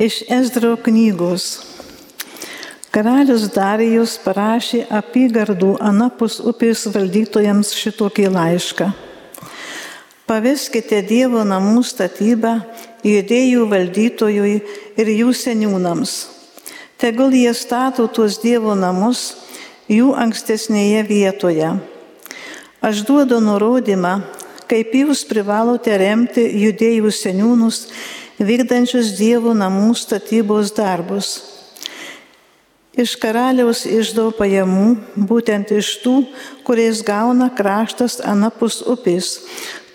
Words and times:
Iš 0.00 0.22
Ezdro 0.32 0.78
knygos. 0.80 1.58
Karalius 2.88 3.42
Darijus 3.52 4.14
parašė 4.24 4.86
apygardų 4.96 5.74
Anapus 5.76 6.38
upės 6.40 6.86
valdytojams 6.88 7.74
šitokį 7.76 8.30
laišką. 8.32 8.86
Paveskite 10.24 11.02
Dievo 11.04 11.42
namų 11.44 11.82
statybą 11.84 12.54
judėjų 13.04 13.66
valdytojui 13.68 14.54
ir 14.96 15.10
jų 15.18 15.34
seniūnams. 15.36 16.14
Tegul 16.96 17.36
jie 17.36 17.52
stato 17.52 18.06
tuos 18.08 18.38
Dievo 18.40 18.72
namus 18.72 19.34
jų 19.84 20.14
ankstesnėje 20.16 21.02
vietoje. 21.12 21.74
Aš 22.80 23.04
duodu 23.04 23.42
nurodymą, 23.44 24.22
kaip 24.64 24.96
jūs 24.96 25.26
privalote 25.28 25.92
remti 26.00 26.46
judėjų 26.64 27.12
seniūnus 27.12 27.84
vykdančius 28.40 29.14
Dievo 29.20 29.54
namų 29.56 29.94
statybos 29.98 30.74
darbus 30.74 31.38
iš 33.00 33.14
karaliaus 33.20 33.84
išdo 33.86 34.30
pajamų, 34.36 34.96
būtent 35.28 35.70
iš 35.74 35.92
tų, 36.02 36.14
kuriais 36.66 37.02
gauna 37.06 37.50
kraštas 37.54 38.18
anapus 38.20 38.80
upės, 38.82 39.38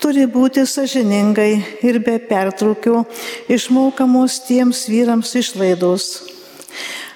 turi 0.02 0.26
būti 0.31 0.66
sažiningai 0.67 1.52
ir 1.86 2.00
be 2.00 2.17
pertraukio 2.30 3.03
išmokamos 3.52 4.39
tiems 4.48 4.86
vyrams 4.91 5.36
išlaidos. 5.36 6.08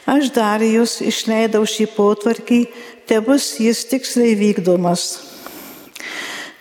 Aš 0.09 0.31
Darijus 0.33 0.99
išleidau 1.05 1.65
šį 1.69 1.91
potvarkį, 1.95 2.61
te 3.05 3.19
bus 3.21 3.55
jis 3.61 3.83
tiksliai 3.89 4.35
vykdomas. 4.37 5.38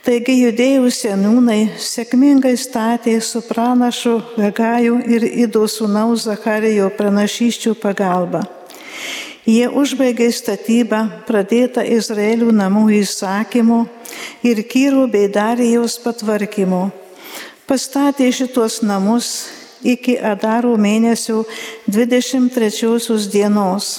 Taigi 0.09 0.39
judėjų 0.39 0.89
senūnai 0.89 1.75
sėkmingai 1.85 2.55
statė 2.57 3.19
su 3.21 3.43
pranašu 3.45 4.15
Gagaju 4.39 5.03
ir 5.05 5.27
Ido 5.29 5.67
sūnaus 5.69 6.23
Zacharijo 6.25 6.87
pranašyščių 6.97 7.75
pagalba. 7.77 8.41
Jie 9.45 9.67
užbaigė 9.69 10.31
statybą 10.33 11.03
pradėtą 11.29 11.85
Izraelių 11.85 12.55
namų 12.57 12.87
įsakymu 13.03 13.83
ir 14.49 14.63
Kyro 14.73 15.05
bei 15.13 15.29
Darijos 15.29 15.99
patvarkymu. 16.01 16.87
Pastatė 17.69 18.31
šitos 18.33 18.79
namus 18.81 19.29
iki 19.85 20.17
Adaro 20.17 20.73
mėnesio 20.81 21.43
23 21.85 23.29
dienos. 23.29 23.93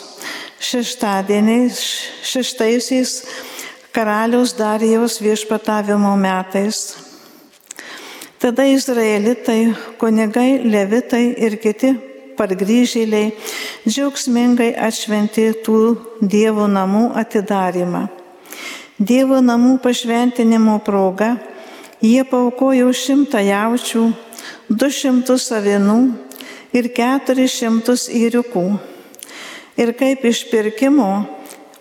Šeštadieniais, 0.58 1.86
šeštaisiais 2.34 3.14
karaliaus 3.92 4.54
Darijos 4.58 5.20
viešpatavimo 5.22 6.16
metais. 6.16 6.98
Tada 8.40 8.64
izraelitai, 8.64 9.74
kunigai, 10.00 10.62
levitai 10.64 11.34
ir 11.44 11.58
kiti 11.60 11.92
pargrįžėliai 12.40 13.34
džiaugsmingai 13.88 14.72
atšventė 14.88 15.50
tų 15.66 15.80
Dievo 16.22 16.68
namų 16.72 17.10
atidarimą. 17.20 18.06
Dievo 19.00 19.42
namų 19.44 19.78
pašventinimo 19.84 20.78
proga 20.86 21.34
jie 22.04 22.24
paukojo 22.24 22.94
šimtą 22.96 23.42
jaučių, 23.44 24.06
du 24.70 24.90
šimtus 24.92 25.50
avinų 25.56 26.00
ir 26.76 26.90
keturis 26.96 27.58
šimtus 27.60 28.08
įriukų. 28.12 28.66
Ir 29.80 29.94
kaip 30.00 30.24
išpirkimo 30.28 31.10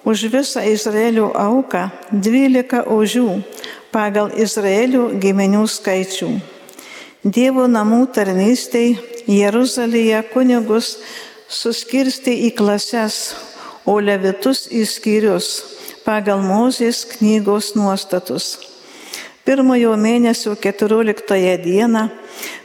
už 0.08 0.24
visą 0.32 0.64
Izraelio 0.64 1.28
auką 1.36 1.82
dvylika 2.08 2.86
ožių 2.88 3.42
pagal 3.92 4.32
Izraelio 4.40 5.10
giminių 5.20 5.66
skaičių. 5.68 6.28
Dievo 7.24 7.66
namų 7.68 8.06
tarnystei 8.16 8.96
Jeruzalėje 9.28 10.22
kunigus 10.32 10.94
suskirsti 11.48 12.32
į 12.48 12.54
klases, 12.56 13.34
o 13.84 13.98
levitus 14.00 14.64
į 14.72 14.86
skyrius 14.88 15.48
pagal 16.06 16.40
Mozės 16.40 17.02
knygos 17.12 17.74
nuostatus. 17.76 18.56
Pirmojo 19.44 19.92
mėnesio 20.00 20.54
14 20.56 21.36
dieną 21.64 22.06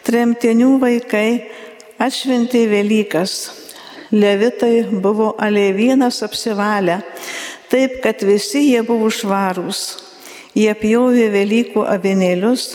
tremtinių 0.07 0.77
vaikai 0.79 1.27
atšventė 1.99 2.63
Velykas. 2.71 3.35
Levitai 4.13 4.83
buvo 4.91 5.31
alevienas 5.41 6.21
apsivalę, 6.23 7.01
taip 7.73 8.01
kad 8.05 8.21
visi 8.21 8.67
jie 8.69 8.81
buvo 8.85 9.09
švarūs. 9.09 9.81
Jie 10.53 10.73
pjovė 10.77 11.31
Velykų 11.33 11.81
avinėlius 11.89 12.67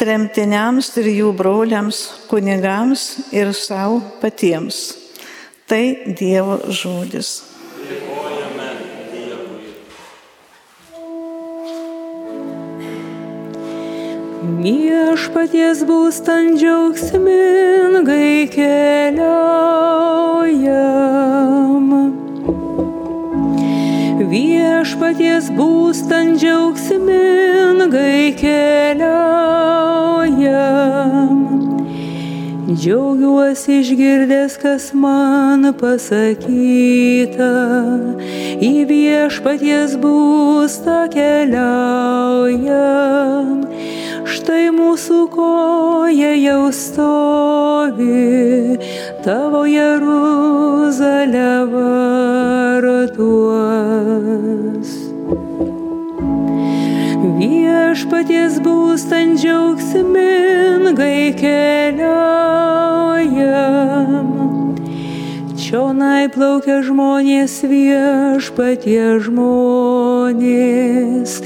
tremtiniams 0.00 0.88
ir 1.02 1.10
jų 1.12 1.34
broliams, 1.36 1.98
kunigams 2.30 3.02
ir 3.36 3.52
savo 3.52 4.00
patiems. 4.22 4.96
Tai 5.68 5.84
Dievo 6.16 6.56
žodis. 6.72 7.44
Viešpaties 14.60 15.84
būstant 15.88 16.56
džiaugsmingai 16.60 18.48
keliaujam. 18.56 19.60
Viešpaties 24.90 25.54
būstant 25.54 26.42
džiaugsmingai 26.42 28.34
keliaujam. 28.34 29.06
Džiaugiuosi 32.74 33.78
išgirdęs, 33.84 34.58
kas 34.58 34.90
man 34.90 35.70
pasakyta, 35.78 37.54
į 38.58 38.90
viešpaties 38.90 39.94
būstą 40.02 41.06
keliaujam. 41.14 42.50
Štai 44.26 44.74
mūsų 44.74 45.30
koja 45.36 46.34
jau 46.34 46.66
stovi, 46.74 48.74
tavo 49.22 49.62
Jeruzalė 49.70 51.54
vartuos. 51.78 54.69
Viešpaties 58.10 58.58
būstant 58.66 59.38
džiaugsmingai 59.38 61.30
keliaujam. 61.38 61.94
Čionai 65.54 66.26
plaukia 66.34 66.82
žmonės 66.82 67.62
viešpatie 67.70 69.22
žmonės, 69.22 71.38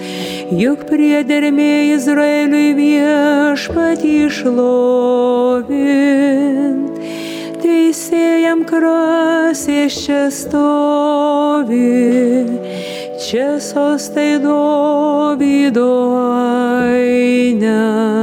juk 0.56 0.88
priedermė 0.88 1.92
Izraeliui 1.98 2.72
viešpatį 2.80 4.16
šlovint. 4.38 5.76
Teisėjam 7.60 8.64
krasės 8.64 9.92
čia 10.00 10.32
stovi, 10.32 11.92
čia 13.28 13.60
sostai 13.60 14.40
Dovydo 14.40 16.53
ainams. 16.82 18.14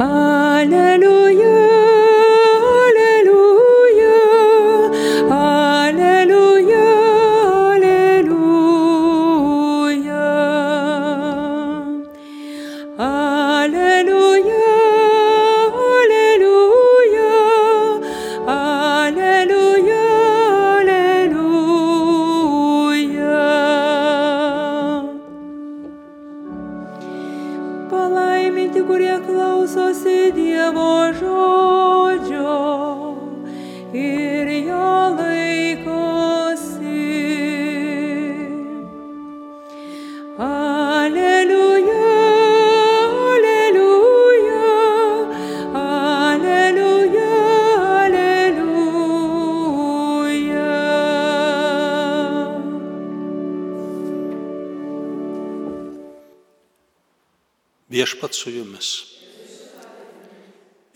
Alleluja, 0.00 1.19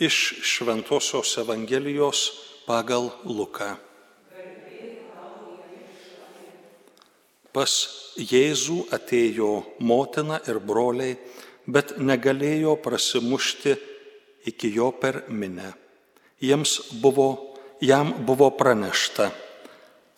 Iš 0.04 0.34
Šventojios 0.42 1.38
Evangelijos 1.38 2.18
pagal 2.66 3.06
Luką. 3.24 3.70
Pas 7.54 7.72
Jėzų 8.18 8.76
atėjo 8.92 9.48
motina 9.80 10.42
ir 10.50 10.60
broliai, 10.60 11.16
bet 11.64 11.94
negalėjo 11.96 12.74
prasimušti 12.84 13.72
iki 14.52 14.74
jo 14.76 14.90
per 14.92 15.22
minę. 15.32 15.72
Jiems 16.42 16.76
buvo, 17.00 17.56
jam 17.80 18.12
buvo 18.28 18.50
pranešta, 18.58 19.30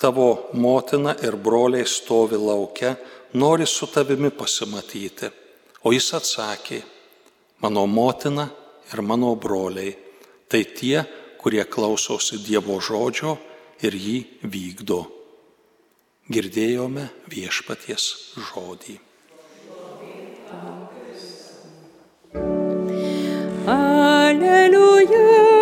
tavo 0.02 0.50
motina 0.66 1.14
ir 1.22 1.38
broliai 1.38 1.86
stovi 1.86 2.40
laukia, 2.40 2.96
nori 3.38 3.70
su 3.70 3.86
tavimi 3.86 4.34
pasimatyti. 4.34 5.30
O 5.86 5.94
jis 5.94 6.10
atsakė, 6.18 6.82
mano 7.62 7.86
motina 7.86 8.50
ir 8.92 9.02
mano 9.02 9.34
broliai, 9.34 9.96
tai 10.48 10.64
tie, 10.64 11.02
kurie 11.40 11.64
klausosi 11.64 12.38
Dievo 12.42 12.78
žodžio 12.80 13.36
ir 13.82 13.94
jį 13.94 14.16
vykdo. 14.42 15.00
Girdėjome 16.26 17.08
viešpaties 17.30 18.06
žodį. 18.50 18.96
Alleluja, 23.66 25.55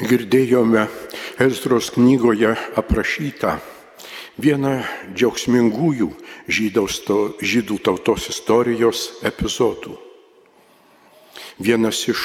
Girdėjome 0.00 0.86
Ezros 1.44 1.90
knygoje 1.92 2.54
aprašytą 2.80 3.58
vieną 4.40 4.78
džiaugsmingųjų 5.12 6.06
žydų 6.48 7.76
tautos 7.84 8.30
istorijos 8.32 9.02
epizodų. 9.28 9.98
Vienas 11.60 12.00
iš 12.08 12.22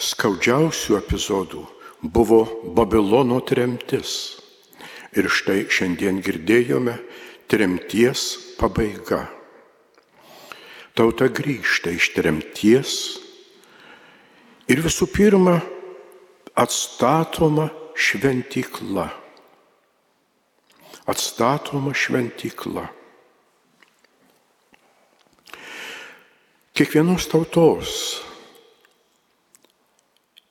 skaudžiausių 0.00 0.96
epizodų 0.96 1.66
buvo 2.00 2.40
Babilono 2.72 3.42
tremtis. 3.44 4.40
Ir 5.12 5.28
štai 5.28 5.66
šiandien 5.68 6.22
girdėjome 6.24 6.94
tremties 7.52 8.54
pabaiga. 8.56 9.26
Tauta 10.96 11.28
grįžta 11.28 11.92
iš 11.92 12.14
tremties 12.16 12.96
ir 14.72 14.80
visų 14.80 15.10
pirma 15.12 15.58
atstatoma 16.60 17.68
šventykla. 17.96 19.08
Atstatoma 21.08 21.94
šventykla. 21.96 22.82
Kiekvienos 26.76 27.28
tautos 27.32 27.94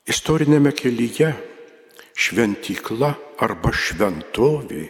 istorinėme 0.09 0.73
kelyje 0.73 1.29
šventykla 2.17 3.11
arba 3.45 3.69
šventovė, 3.69 4.87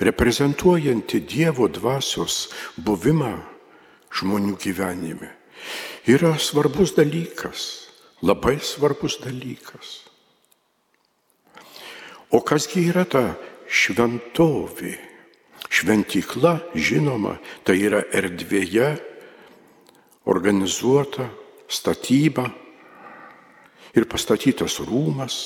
reprezentuojanti 0.00 1.20
Dievo 1.28 1.68
dvasios 1.68 2.48
buvimą 2.80 3.34
žmonių 4.16 4.56
gyvenime, 4.64 5.28
yra 6.08 6.32
svarbus 6.40 6.96
dalykas, 6.96 7.68
labai 8.24 8.56
svarbus 8.64 9.20
dalykas. 9.20 10.13
O 12.34 12.40
kasgi 12.42 12.88
yra 12.90 13.04
ta 13.06 13.36
šventovė? 13.70 14.96
Šventykla, 15.70 16.56
žinoma, 16.74 17.36
tai 17.62 17.76
yra 17.86 18.00
erdvėje 18.10 18.88
organizuota 20.26 21.28
statyba 21.70 22.48
ir 23.94 24.08
pastatytas 24.10 24.80
rūmas, 24.82 25.38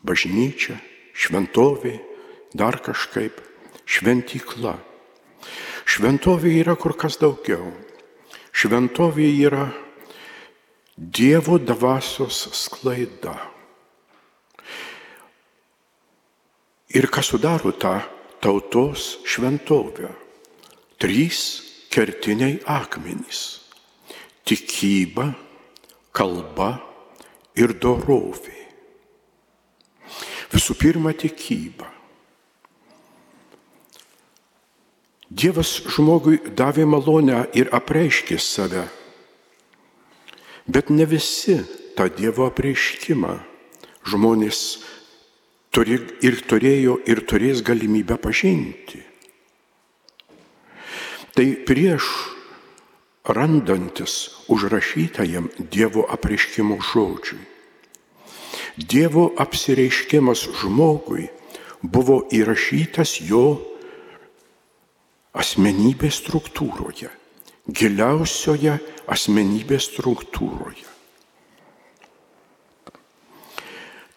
bažnyčia, 0.00 0.78
šventovė, 1.12 1.98
dar 2.56 2.80
kažkaip 2.80 3.44
šventykla. 3.84 4.78
Šventovė 5.84 6.56
yra 6.64 6.76
kur 6.80 6.96
kas 6.96 7.20
daugiau. 7.20 7.68
Šventovė 8.48 9.28
yra 9.44 9.68
Dievo 10.96 11.56
dvasios 11.60 12.46
sklaida. 12.56 13.51
Ir 16.92 17.08
kas 17.08 17.30
sudaro 17.32 17.72
tą 17.72 18.02
tautos 18.40 19.22
šventovę? 19.24 20.10
Trys 21.00 21.62
kertiniai 21.88 22.60
akmenys- 22.68 23.60
tikyba, 24.46 25.32
kalba 26.12 26.82
ir 27.56 27.72
dorovė. 27.72 28.60
Visų 30.52 30.76
pirma, 30.76 31.12
tikyba. 31.16 31.88
Dievas 35.32 35.80
žmogui 35.88 36.36
davė 36.52 36.84
malonę 36.84 37.46
ir 37.56 37.72
apreiškė 37.72 38.36
save, 38.36 38.84
bet 40.68 40.90
ne 40.90 41.06
visi 41.08 41.56
tą 41.96 42.10
Dievo 42.12 42.44
apreiškimą 42.50 43.32
žmonės 44.04 44.60
turi 45.72 45.98
ir 46.24 46.42
turėjo 46.48 46.98
ir 47.08 47.24
turės 47.28 47.62
galimybę 47.64 48.18
pažinti. 48.20 49.00
Tai 51.32 51.46
prieš 51.64 52.04
randantis 53.24 54.44
užrašytajam 54.52 55.48
Dievo 55.72 56.04
apreiškimo 56.12 56.76
žodžiui. 56.92 57.40
Dievo 58.76 59.30
apsireiškimas 59.40 60.44
žmogui 60.60 61.28
buvo 61.82 62.22
įrašytas 62.32 63.18
jo 63.24 63.60
asmenybės 65.32 66.20
struktūroje, 66.20 67.08
giliausioje 67.68 68.78
asmenybės 69.08 69.88
struktūroje. 69.92 70.91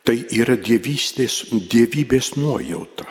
Tai 0.05 0.15
yra 0.37 0.53
dievystės, 0.61 1.47
dievybės 1.49 2.35
nuojauta, 2.37 3.07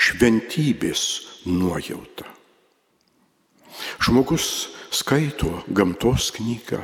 šventybės 0.00 1.02
nuojauta. 1.44 2.24
Žmogus 4.00 4.46
skaito 4.88 5.50
gamtos 5.68 6.30
knygą, 6.32 6.80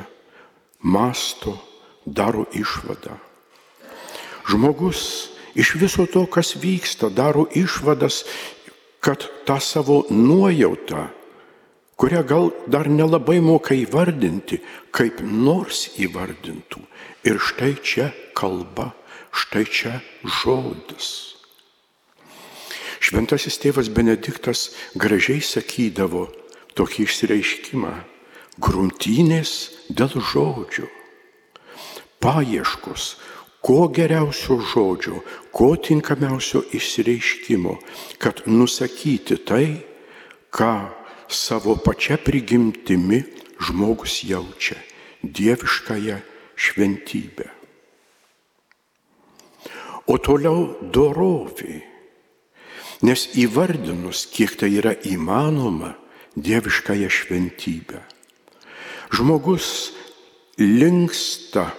masto, 0.85 1.55
daro 2.05 2.45
išvadą. 2.53 3.17
Žmogus 4.45 5.01
iš 5.57 5.73
viso 5.81 6.05
to, 6.05 6.27
kas 6.29 6.53
vyksta, 6.61 7.09
daro 7.09 7.47
išvadas, 7.49 8.21
kad 9.01 9.25
tą 9.49 9.57
savo 9.57 10.03
nuojautą, 10.13 11.07
kurią 11.97 12.21
gal 12.29 12.53
dar 12.69 12.89
nelabai 12.89 13.39
moka 13.41 13.73
įvardinti, 13.73 14.61
kaip 14.93 15.21
nors 15.25 15.87
įvardintų. 15.97 16.85
Ir 17.25 17.41
štai 17.41 17.73
čia 17.81 18.11
kalba, 18.37 18.91
štai 19.31 19.65
čia 19.65 19.99
žodis. 20.41 21.35
Šventasis 23.01 23.57
tėvas 23.57 23.89
Benediktas 23.89 24.69
gražiai 24.95 25.41
sakydavo 25.41 26.27
tokį 26.77 27.07
išsireiškimą- 27.07 27.93
grumtynės 28.65 29.51
dėl 29.89 30.13
žodžių, 30.31 30.87
paieškos, 32.21 33.15
ko 33.61 33.87
geriausio 33.89 34.57
žodžio, 34.71 35.21
ko 35.51 35.75
tinkamiausio 35.75 36.63
išsireiškimo, 36.73 37.77
kad 38.17 38.45
nusakyti 38.45 39.37
tai, 39.45 39.85
ką 40.51 40.89
savo 41.27 41.75
pačia 41.75 42.17
prigimtimi 42.17 43.23
žmogus 43.61 44.23
jaučia- 44.23 44.77
dieviškąją 45.35 46.21
šventybę. 46.55 47.60
O 50.11 50.17
toliau 50.19 50.75
dorovė. 50.91 51.79
Nes 53.07 53.29
įvardinus, 53.39 54.25
kiek 54.29 54.57
tai 54.59 54.73
yra 54.77 54.91
įmanoma, 55.07 55.95
dieviškąją 56.35 57.07
šventybę. 57.09 58.01
Žmogus 59.15 59.93
linksta 60.59 61.71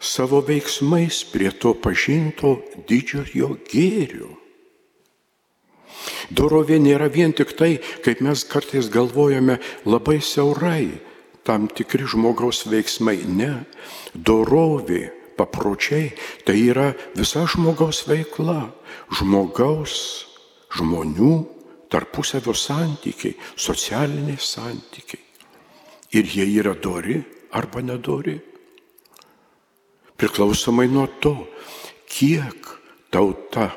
savo 0.00 0.40
veiksmais 0.46 1.24
prie 1.32 1.50
to 1.52 1.74
pažinto 1.74 2.60
didžiojo 2.88 3.56
gėrio. 3.68 4.30
Dorovė 6.30 6.78
nėra 6.78 7.10
vien 7.10 7.34
tik 7.36 7.52
tai, 7.58 7.76
kaip 8.06 8.22
mes 8.24 8.46
kartais 8.46 8.88
galvojame, 8.88 9.58
labai 9.84 10.20
siaurai, 10.22 11.02
tam 11.44 11.66
tikri 11.66 12.06
žmogaus 12.06 12.62
veiksmai. 12.70 13.18
Ne, 13.26 13.66
dorovė, 14.14 15.10
papročiai, 15.40 16.12
tai 16.44 16.58
yra 16.68 16.90
visa 17.16 17.46
žmogaus 17.48 18.04
veikla, 18.08 18.60
žmogaus, 19.16 19.96
žmonių 20.76 21.32
tarpusavio 21.90 22.54
santykiai, 22.54 23.34
socialiniai 23.56 24.38
santykiai. 24.38 25.24
Ir 26.12 26.26
jie 26.26 26.46
yra 26.60 26.74
dori 26.74 27.18
arba 27.56 27.82
nedori. 27.82 28.36
Priklausomai 30.20 30.88
nuo 30.90 31.06
to, 31.22 31.34
kiek 32.10 32.68
tauta 33.10 33.70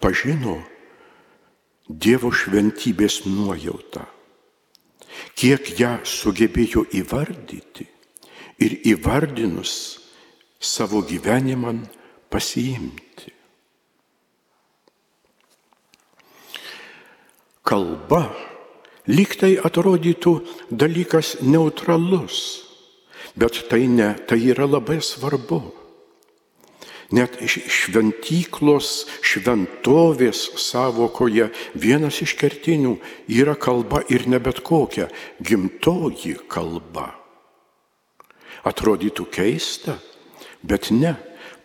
pažino 0.00 0.60
Dievo 1.84 2.30
šventybės 2.32 3.26
nuojautą, 3.28 4.06
kiek 5.36 5.66
ją 5.76 5.90
sugebėjo 6.08 6.86
įvardyti 6.96 7.84
ir 8.64 8.76
įvardinus 8.88 9.74
savo 10.64 11.02
gyvenimą 11.04 11.76
pasiimti. 12.32 13.30
Kalba 17.64 18.28
lygtai 19.08 19.56
atrodytų 19.60 20.34
dalykas 20.68 21.38
neutralus, 21.44 22.64
bet 23.36 23.64
tai 23.70 23.86
ne, 23.88 24.12
tai 24.28 24.40
yra 24.52 24.68
labai 24.68 25.00
svarbu. 25.04 25.62
Net 27.14 27.36
šventyklos, 27.46 29.04
šventovės 29.22 30.40
savokoje 30.58 31.50
vienas 31.78 32.22
iš 32.24 32.32
kertinių 32.40 32.96
yra 33.30 33.54
kalba 33.60 34.00
ir 34.10 34.24
ne 34.26 34.40
bet 34.42 34.64
kokia, 34.64 35.06
gimtoji 35.38 36.34
kalba. 36.50 37.12
Atrodytų 38.64 39.28
keista, 39.30 39.98
bet 40.64 40.90
ne, 40.90 41.14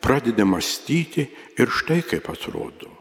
pradeda 0.03 0.45
mąstyti 0.45 1.27
ir 1.59 1.71
štai 1.71 2.03
kaip 2.03 2.27
atrodo. 2.31 2.91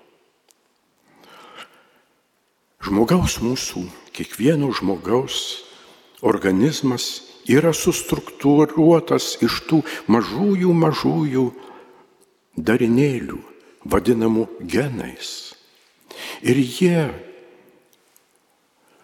Žmogaus 2.79 3.41
mūsų, 3.43 3.83
kiekvieno 4.15 4.71
žmogaus 4.79 5.65
organizmas 6.23 7.09
yra 7.51 7.75
sustruktūruotas 7.75 9.35
iš 9.43 9.61
tų 9.67 9.83
mažųjų 10.07 10.73
mažųjų 10.73 11.45
darinėlių, 12.55 13.39
vadinamų 13.83 14.47
genais. 14.63 15.55
Ir 16.43 16.59
jie 16.59 17.09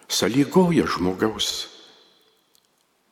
sąlygoja 0.09 0.87
žmogaus 0.87 1.69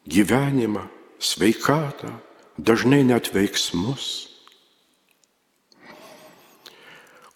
gyvenimą, 0.06 0.86
sveikatą, 1.22 2.10
dažnai 2.58 3.02
net 3.06 3.32
veiksmus. 3.34 4.28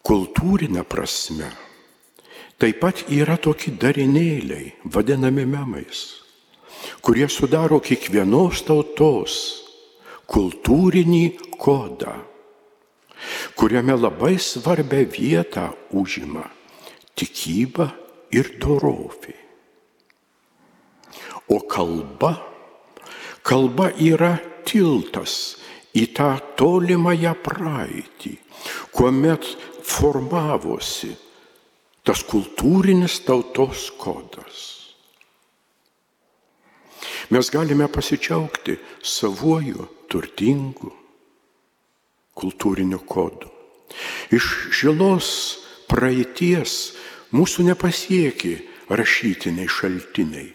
Kultūrinė 0.06 0.84
prasme 0.86 1.50
Taip 2.56 2.78
pat 2.80 3.02
yra 3.12 3.34
tokie 3.36 3.74
darinėliai, 3.76 4.70
vadinami 4.88 5.42
memais, 5.44 6.06
kurie 7.04 7.26
sudaro 7.28 7.82
kiekvienos 7.84 8.62
tautos 8.64 9.34
kultūrinį 10.24 11.24
kodą, 11.60 12.14
kuriame 13.60 13.98
labai 14.00 14.38
svarbę 14.40 15.02
vietą 15.04 15.66
užima 15.92 16.46
tikyba 17.12 17.90
ir 18.32 18.54
dorovė. 18.56 19.36
O 21.52 21.60
kalba, 21.60 22.32
kalba 23.46 23.92
yra 24.02 24.34
tiltas 24.66 25.56
į 25.96 26.08
tą 26.16 26.32
tolimąją 26.58 27.34
praeitį, 27.44 28.34
kuomet 28.90 29.46
formavosi 29.86 31.12
tas 32.06 32.22
kultūrinis 32.26 33.20
tautos 33.26 33.88
kodas. 33.98 34.64
Mes 37.34 37.48
galime 37.50 37.88
pasidžiaugti 37.90 38.76
savuoju 39.02 39.86
turtingu 40.10 40.92
kultūriniu 42.36 43.00
kodu. 43.08 43.50
Iš 44.34 44.46
žilos 44.76 45.30
praeities 45.90 46.76
mūsų 47.34 47.66
nepasiekė 47.70 48.54
rašytiniai 48.92 49.70
šaltiniai. 49.70 50.50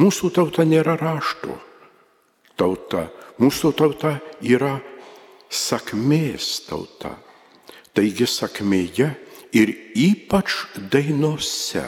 Mūsų 0.00 0.30
tauta 0.34 0.64
nėra 0.66 0.96
rašto 0.98 1.54
tauta, 2.58 3.08
mūsų 3.38 3.70
tauta 3.78 4.16
yra 4.42 4.78
sakmės 5.50 6.64
tauta. 6.68 7.14
Taigi 7.94 8.26
sakmėje 8.26 9.12
ir 9.54 9.70
ypač 9.94 10.64
dainose 10.90 11.84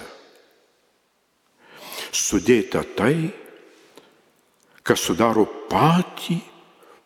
sudėta 2.15 2.85
tai, 2.97 3.33
kas 4.87 5.03
sudaro 5.03 5.43
patį 5.71 6.39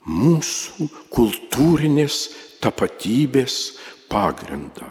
mūsų 0.05 0.89
kultūrinės 1.13 2.19
tapatybės 2.61 3.57
pagrindą. 4.13 4.91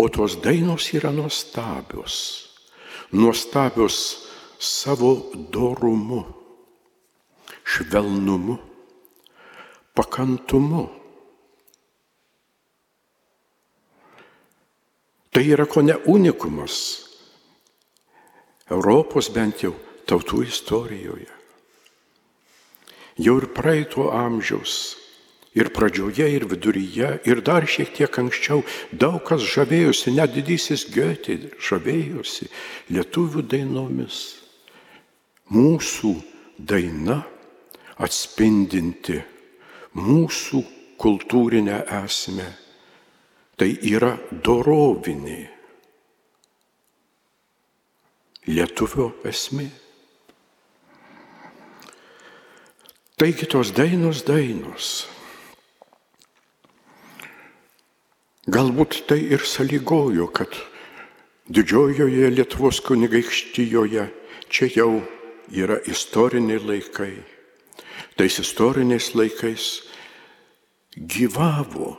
O 0.00 0.08
tos 0.08 0.38
dainos 0.40 0.88
yra 0.96 1.10
nuostabios, 1.12 2.16
nuostabios 3.12 4.27
savo 4.58 5.32
dorumu, 5.50 6.24
švelnumu, 7.64 8.58
pakantumu 9.94 10.86
Tai 15.38 15.44
yra 15.46 15.66
ko 15.70 15.82
ne 15.86 15.94
unikumas 16.10 16.74
Europos 18.74 19.28
bent 19.30 19.60
jau 19.62 19.70
tautų 20.08 20.40
istorijoje. 20.48 21.28
Jau 23.22 23.36
ir 23.38 23.46
praeito 23.54 24.08
amžiaus, 24.14 24.96
ir 25.54 25.70
pradžioje, 25.74 26.26
ir 26.34 26.46
viduryje, 26.50 27.12
ir 27.22 27.42
dar 27.46 27.66
šiek 27.70 27.94
tiek 27.94 28.18
anksčiau 28.18 28.64
daug 28.90 29.22
kas 29.30 29.46
žavėjosi, 29.46 30.16
net 30.18 30.34
didysis 30.34 30.88
Goethe 30.90 31.38
žavėjosi 31.62 32.50
lietuvių 32.90 33.46
dainomis. 33.46 34.18
Mūsų 35.48 36.12
daina 36.58 37.22
atspindinti 37.98 39.18
mūsų 39.98 40.62
kultūrinę 41.00 41.82
esmę 42.02 42.48
tai 43.58 43.72
yra 43.90 44.12
dorovinė 44.30 45.38
lietuvio 48.48 49.12
esmė. 49.28 49.68
Taigi 53.18 53.48
tos 53.50 53.72
dainos 53.74 54.22
dainos. 54.28 55.08
Galbūt 58.48 59.02
tai 59.10 59.18
ir 59.34 59.42
sąlygojo, 59.44 60.28
kad 60.32 60.54
didžiojoje 61.52 62.30
Lietuvos 62.32 62.78
kunigaikštyjoje 62.86 64.06
čia 64.48 64.68
jau 64.72 65.02
yra 65.52 65.78
istoriniai 65.86 66.60
laikai. 66.60 67.16
Tais 68.16 68.38
istoriniais 68.42 69.12
laikais 69.14 69.66
gyvavo 70.98 71.96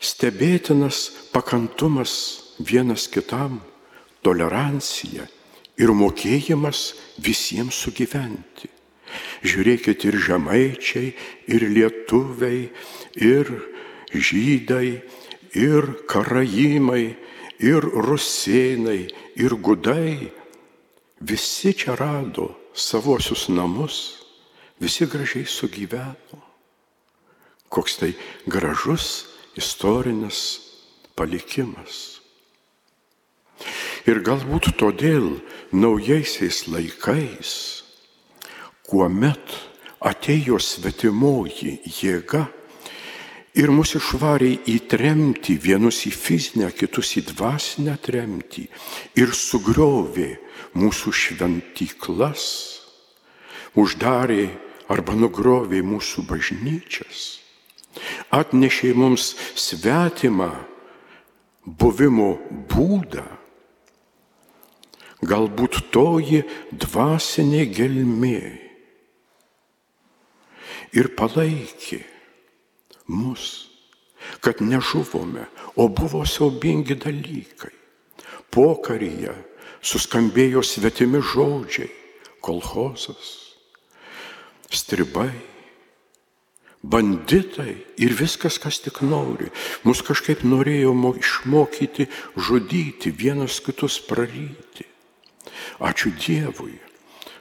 stebėtinas 0.00 1.10
pakantumas 1.34 2.12
vienas 2.58 3.06
kitam, 3.12 3.60
tolerancija 4.24 5.26
ir 5.80 5.92
mokėjimas 5.96 6.94
visiems 7.20 7.76
sugyventi. 7.84 8.68
Žiūrėkit 9.44 10.04
ir 10.06 10.16
žemaičiai, 10.22 11.12
ir 11.48 11.64
lietuviai, 11.74 12.68
ir 13.16 13.50
žydai, 14.12 15.00
ir 15.56 15.88
karaimai, 16.08 17.16
ir 17.58 17.84
rusėnai, 18.06 19.08
ir 19.36 19.56
gudai. 19.60 20.30
Visi 21.20 21.72
čia 21.76 21.94
rado 21.94 22.48
savosius 22.74 23.48
namus, 23.48 23.96
visi 24.80 25.06
gražiai 25.06 25.44
sugyveno. 25.44 26.40
Koks 27.68 27.96
tai 28.00 28.12
gražus 28.46 29.26
istorinis 29.56 30.40
palikimas. 31.14 32.20
Ir 34.08 34.22
galbūt 34.24 34.72
todėl 34.80 35.36
naujaisiais 35.76 36.64
laikais, 36.72 37.52
kuomet 38.88 39.52
atėjo 40.00 40.56
svetimoji 40.56 41.76
jėga 41.84 42.46
ir 43.60 43.72
mus 43.74 43.92
išvarė 43.98 44.54
į 44.72 44.76
tremtį, 44.88 45.58
vienus 45.60 46.00
į 46.08 46.14
fizinę, 46.16 46.70
kitus 46.72 47.12
į 47.20 47.26
dvasinę 47.34 47.98
tremtį 48.00 48.64
ir 49.20 49.36
sugriovė 49.36 50.30
mūsų 50.78 51.12
šventyklas, 51.14 52.44
uždarė 53.78 54.50
arba 54.90 55.14
nugrovė 55.18 55.82
mūsų 55.86 56.24
bažnyčias, 56.28 57.40
atnešė 58.34 58.94
mums 58.98 59.34
svetimą 59.58 60.50
buvimo 61.66 62.32
būdą, 62.70 63.26
galbūt 65.26 65.82
toji 65.92 66.44
dvasinė 66.72 67.66
gelmė 67.68 68.40
ir 70.96 71.10
palaikė 71.18 72.00
mus, 73.10 73.68
kad 74.40 74.62
nežuvome, 74.64 75.46
o 75.76 75.88
buvo 75.88 76.24
siaubingi 76.26 76.96
dalykai. 76.98 77.74
Pokaryje 78.50 79.34
suskambėjo 79.82 80.62
svetimi 80.64 81.20
žodžiai- 81.24 81.90
kolhozas, 82.44 83.56
stribai, 84.70 85.32
banditai 86.82 87.76
ir 87.98 88.14
viskas, 88.16 88.58
kas 88.58 88.80
tik 88.80 89.02
nori. 89.02 89.50
Mus 89.84 90.02
kažkaip 90.02 90.44
norėjo 90.44 90.94
mo- 90.94 91.16
išmokyti 91.16 92.08
žudyti, 92.36 93.12
vienas 93.12 93.60
kitus 93.60 94.00
praryti. 94.00 94.84
Ačiū 95.80 96.12
Dievui, 96.16 96.78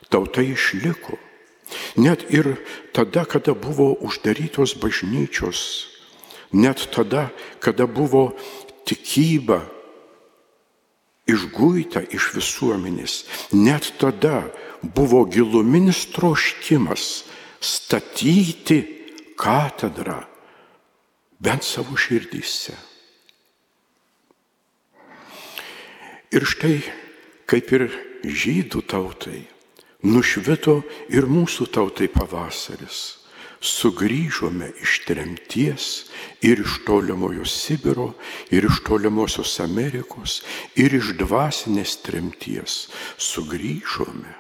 tauta 0.10 0.42
išliko. 0.42 1.18
Net 1.96 2.26
ir 2.34 2.58
tada, 2.94 3.26
kada 3.26 3.54
buvo 3.54 3.94
uždarytos 4.02 4.74
bažnyčios, 4.74 5.86
net 6.52 6.90
tada, 6.92 7.30
kada 7.60 7.86
buvo 7.86 8.34
tikyba 8.86 9.79
išguita 11.30 12.04
iš 12.16 12.32
visuomenės, 12.36 13.24
net 13.54 13.94
tada 14.02 14.50
buvo 14.82 15.26
giluminis 15.30 16.06
troškimas 16.14 17.24
statyti 17.60 18.80
katedrą 19.40 20.24
bent 21.40 21.64
savo 21.64 21.98
širdyse. 22.00 22.76
Ir 26.30 26.46
štai, 26.46 26.76
kaip 27.50 27.72
ir 27.74 27.88
žydų 28.22 28.84
tautai, 28.86 29.40
nušvito 30.06 30.82
ir 31.10 31.26
mūsų 31.26 31.70
tautai 31.74 32.10
pavasaris. 32.12 33.19
Sugryžome 33.60 34.70
iš 34.82 35.02
tremties 35.04 35.86
ir 36.42 36.62
iš 36.64 36.78
tolimojo 36.88 37.44
Sibiro, 37.46 38.14
ir 38.52 38.66
iš 38.70 38.80
tolimosios 38.88 39.58
Amerikos, 39.60 40.42
ir 40.80 40.96
iš 40.96 41.12
dvasinės 41.20 41.98
tremties. 42.06 42.88
Sugryžome. 43.20 44.32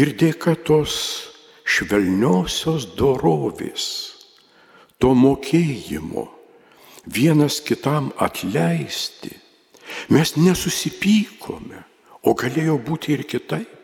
Ir 0.00 0.14
dėka 0.16 0.54
tos 0.64 0.94
švelniosios 1.68 2.88
dorovės, 2.96 3.84
to 4.96 5.12
mokėjimo 5.12 6.28
vienas 7.04 7.60
kitam 7.60 8.12
atleisti, 8.16 9.34
mes 10.08 10.36
nesusipykome, 10.36 11.84
o 12.22 12.34
galėjo 12.36 12.78
būti 12.84 13.14
ir 13.16 13.26
kitaip. 13.28 13.79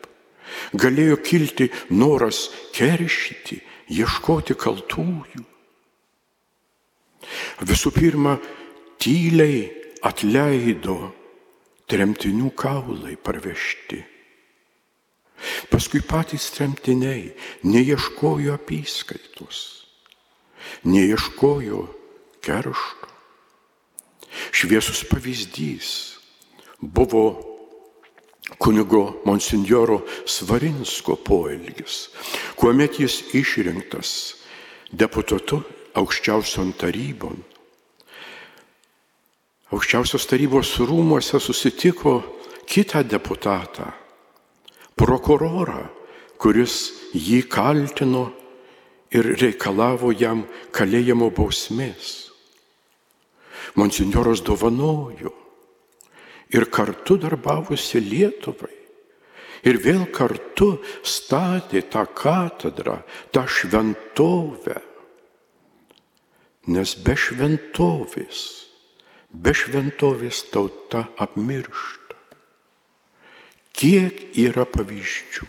Galėjo 0.77 1.19
kilti 1.23 1.69
noras 1.89 2.47
keršyti, 2.75 3.59
ieškoti 3.93 4.57
kaltųjų. 4.59 5.45
Visų 7.67 7.91
pirma, 7.95 8.37
tyliai 9.01 9.65
atleido 10.05 10.97
tremtinių 11.89 12.51
kaulai 12.57 13.15
parvežti. 13.19 14.03
Paskui 15.69 16.01
patys 16.01 16.49
tremtiniai 16.55 17.29
neieškojo 17.67 18.55
apyskaitos, 18.57 19.59
neieškojo 20.87 21.83
keršto. 22.41 23.11
Šviesus 24.51 25.03
pavyzdys 25.07 25.89
buvo 26.81 27.46
kunigo 28.55 29.21
monsinjoro 29.25 30.01
Svarinsko 30.25 31.17
poelgis, 31.19 32.07
kuomet 32.55 32.99
jis 32.99 33.19
išrinktas 33.35 34.11
deputatu 34.91 35.61
aukščiausion 35.97 36.71
tarybon. 36.79 37.41
Aukščiausios 39.67 40.23
tarybos 40.29 40.77
rūmuose 40.79 41.41
susitiko 41.43 42.21
kitą 42.67 43.03
deputatą, 43.03 43.89
prokurorą, 44.95 45.83
kuris 46.39 46.77
jį 47.11 47.41
kaltino 47.51 48.29
ir 49.11 49.33
reikalavo 49.41 50.13
jam 50.15 50.45
kalėjimo 50.71 51.27
bausmės. 51.35 52.31
Monsinjoras 53.75 54.39
dovanojo 54.45 55.33
ir 56.53 56.67
kartu 56.71 57.17
darbavosi 57.21 58.01
Lietuvai. 58.03 58.75
Ir 59.67 59.79
vėl 59.81 60.05
kartu 60.13 60.77
statė 61.03 61.81
tą 61.91 62.05
katedrą, 62.15 63.01
tą 63.33 63.43
šventovę. 63.49 64.77
Nes 66.71 66.93
be 66.99 67.15
šventovės, 67.17 68.41
be 69.31 69.53
šventovės 69.55 70.43
tauta 70.53 71.07
apmiršta. 71.17 72.15
Kiek 73.77 74.37
yra 74.37 74.65
pavyzdžių. 74.67 75.47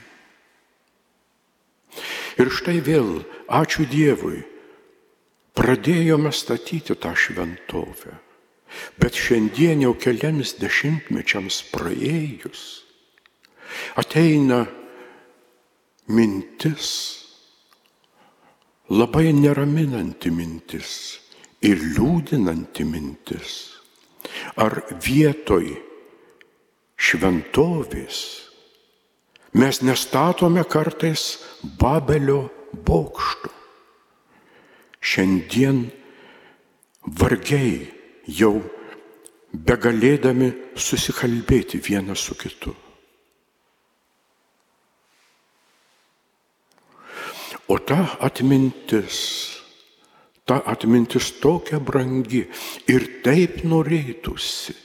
Ir 2.39 2.51
štai 2.55 2.79
vėl, 2.85 3.25
ačiū 3.51 3.87
Dievui, 3.91 4.45
pradėjome 5.59 6.31
statyti 6.31 6.95
tą 6.95 7.15
šventovę. 7.19 8.15
Bet 9.01 9.17
šiandien 9.17 9.83
jau 9.87 9.95
keliams 9.97 10.57
dešimtmečiams 10.61 11.63
praėjus 11.73 12.67
ateina 13.97 14.67
mintis, 16.09 16.91
labai 18.89 19.33
neraminanti 19.37 20.33
mintis 20.33 20.93
ir 21.65 21.81
liūdinanti 21.97 22.87
mintis. 22.89 23.57
Ar 24.61 24.81
vietoj 25.05 25.73
šventovės 26.99 28.19
mes 29.59 29.81
nestatome 29.83 30.65
kartais 30.69 31.39
Babelio 31.81 32.49
bokštų. 32.87 33.53
Šiandien 34.99 35.87
vargiai 37.19 37.87
jau 38.29 38.59
begalėdami 39.53 40.53
susikalbėti 40.77 41.81
vienas 41.81 42.21
su 42.29 42.37
kitu. 42.39 42.75
O 47.69 47.77
ta 47.85 48.17
atmintis, 48.25 49.17
ta 50.49 50.61
atmintis 50.73 51.33
tokia 51.41 51.81
brangi 51.81 52.47
ir 52.89 53.09
taip 53.25 53.61
norėtųsi, 53.65 54.77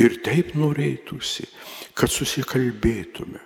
ir 0.00 0.20
taip 0.24 0.54
norėtųsi, 0.56 1.48
kad 1.92 2.12
susikalbėtume, 2.12 3.40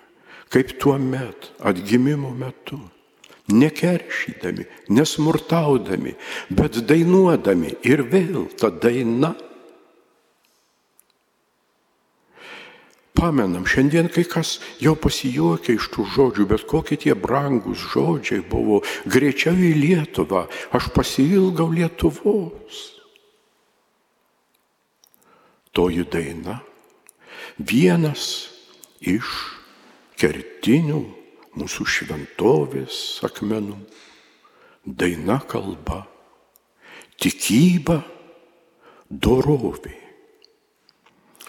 kaip 0.51 0.77
tuo 0.79 0.95
met, 0.99 1.51
atgimimo 1.59 2.31
metu 2.31 2.79
nekeršydami, 3.47 4.67
nesmurtaudami, 4.91 6.15
bet 6.51 6.81
dainuodami 6.87 7.77
ir 7.87 8.03
vėl 8.11 8.47
ta 8.59 8.69
daina. 8.71 9.33
Pamenam, 13.17 13.65
šiandien 13.65 14.11
kai 14.13 14.27
kas 14.29 14.59
jau 14.77 14.93
pasijuokia 14.93 15.73
iš 15.79 15.87
tų 15.95 16.05
žodžių, 16.13 16.43
bet 16.51 16.67
kokie 16.69 16.99
tie 17.01 17.15
brangus 17.17 17.81
žodžiai 17.95 18.43
buvo 18.45 18.83
greičiau 19.09 19.57
į 19.57 19.73
Lietuvą, 19.73 20.45
aš 20.69 20.91
pasilgau 20.93 21.71
Lietuvos. 21.73 22.83
Toji 25.73 26.05
daina 26.13 26.59
vienas 27.57 28.53
iš 29.01 29.25
kertinių 30.17 31.16
mūsų 31.57 31.85
šventovės 31.89 32.97
akmenų, 33.25 33.77
daina 34.85 35.39
kalba, 35.49 36.03
tikyba, 37.19 38.01
dorovė, 39.09 39.95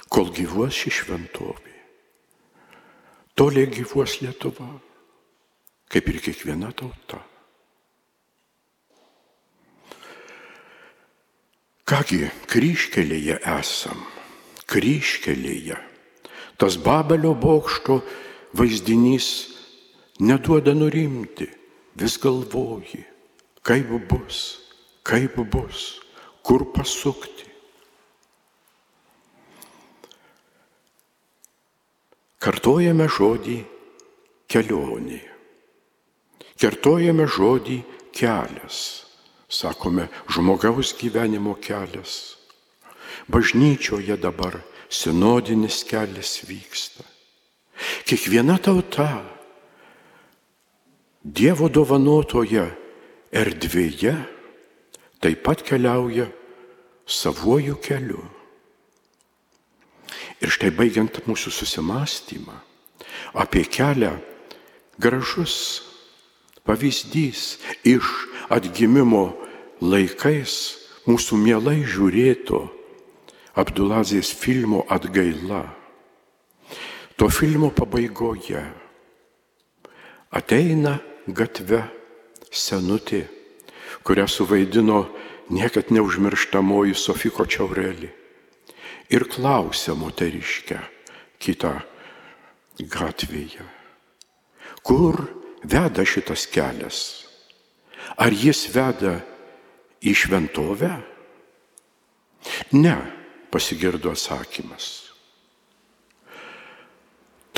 kol 0.09 0.31
gyvuos 0.35 0.75
ši 0.75 0.95
šventovė. 1.01 1.75
Toliai 3.39 3.69
gyvuos 3.71 4.19
Lietuva, 4.19 4.67
kaip 5.93 6.09
ir 6.11 6.17
kiekviena 6.25 6.73
tauta. 6.75 7.21
Kągi, 11.89 12.27
kryškelėje 12.51 13.39
esam, 13.49 14.01
kryškelėje. 14.69 15.79
Tas 16.61 16.75
Babelio 16.83 17.31
bokšto 17.39 18.03
vaizdinys 18.59 19.58
neduoda 20.19 20.75
nurimti, 20.75 21.49
vis 21.99 22.19
galvoji, 22.19 23.05
kaip 23.63 23.91
bus, 24.11 24.61
kaip 25.03 25.37
bus, 25.51 26.01
kur 26.43 26.67
pasukti. 26.75 27.47
Kartojame 32.39 33.09
žodį 33.11 33.59
kelionė. 34.49 35.21
Kartojame 36.59 37.27
žodį 37.27 37.83
kelias. 38.15 39.05
Sakome, 39.49 40.07
žmogaus 40.31 40.93
gyvenimo 40.99 41.57
kelias. 41.59 42.37
Bažnyčioje 43.29 44.17
dabar 44.21 44.61
sinodinis 44.89 45.83
kelias 45.89 46.39
vyksta. 46.47 47.05
Kiekviena 48.07 48.59
tauta 48.63 49.38
Dievo 51.19 51.67
dovanotoje 51.67 52.63
erdvėje 53.35 54.15
taip 55.19 55.43
pat 55.43 55.65
keliauja 55.67 56.29
savuoju 57.09 57.75
keliu. 57.83 58.23
Ir 60.39 60.55
štai 60.55 60.71
baigiant 60.71 61.19
mūsų 61.27 61.51
susimastymą 61.51 62.55
apie 63.35 63.65
kelią, 63.67 64.15
gražus 65.03 65.83
pavyzdys 66.63 67.59
iš 67.83 68.07
atgimimo 68.55 69.33
laikais 69.83 70.79
mūsų 71.11 71.43
mielai 71.43 71.81
žiūrėto 71.83 72.63
Abdulazės 73.59 74.31
filmo 74.31 74.85
atgaila. 74.87 75.65
To 77.19 77.27
filmo 77.27 77.73
pabaigoje 77.75 78.63
ateina 80.31 80.99
gatve 81.29 81.83
senutė, 82.53 83.27
kurią 84.05 84.27
suvaidino 84.29 85.07
niekad 85.53 85.93
neužmirštamoji 85.93 86.97
Sofiko 86.97 87.47
Čiaurelį 87.49 88.11
ir 89.13 89.25
klausia 89.29 89.97
moteriškę 89.97 90.79
kitą 91.41 91.75
gatvėje, 92.79 93.65
kur 94.85 95.25
veda 95.65 96.05
šitas 96.05 96.47
kelias? 96.53 97.01
Ar 98.19 98.33
jis 98.33 98.67
veda 98.73 99.19
į 100.01 100.15
šventovę? 100.17 100.91
Ne, 102.73 102.97
pasigirdo 103.53 104.13
atsakymas. 104.15 105.08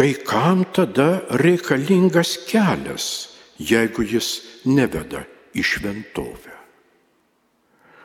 Tai 0.01 0.15
kam 0.25 0.65
tada 0.73 1.21
reikalingas 1.37 2.39
kelias, 2.49 3.37
jeigu 3.61 4.01
jis 4.09 4.31
neveda 4.65 5.27
į 5.53 5.61
šventovę? 5.61 6.55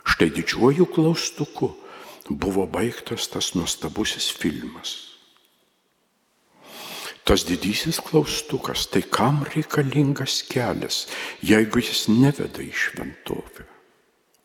Štai 0.03 0.27
didžiuoju 0.35 0.89
klaustuku 0.91 1.71
buvo 2.27 2.67
baigtas 2.67 3.29
tas 3.31 3.53
nuostabusis 3.55 4.27
filmas. 4.27 4.91
Tas 7.23 7.47
didysis 7.47 8.03
klaustukas, 8.03 8.89
tai 8.91 9.07
kam 9.07 9.45
reikalingas 9.55 10.41
kelias, 10.51 11.05
jeigu 11.39 11.79
jis 11.79 12.09
neveda 12.11 12.59
į 12.59 12.75
šventovę? 12.75 13.71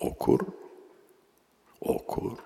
O 0.06 0.14
kur? 0.14 0.46
O 1.82 1.98
kur? 1.98 2.38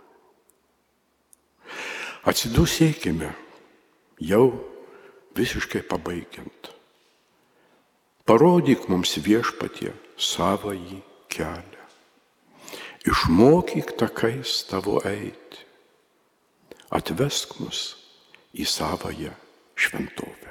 Atsidusėkime, 2.25 3.35
jau 4.33 4.73
visiškai 5.37 5.85
pabaigiant. 5.89 6.73
Parodyk 8.25 8.89
mums 8.89 9.19
viešpatie 9.21 9.93
savąjį 10.17 11.03
kelią 11.29 11.75
išmokyk 13.05 13.97
takais 14.01 14.65
tavo 14.69 14.97
eiti, 15.05 15.61
atvesk 16.89 17.59
mus 17.61 17.81
į 18.57 18.65
savąją 18.65 19.33
šventovę. 19.77 20.44